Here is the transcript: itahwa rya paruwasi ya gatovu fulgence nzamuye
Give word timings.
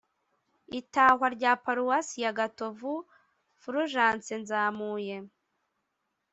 itahwa 0.79 1.25
rya 1.35 1.51
paruwasi 1.63 2.15
ya 2.23 2.31
gatovu 2.39 2.93
fulgence 3.61 4.33
nzamuye 4.43 5.15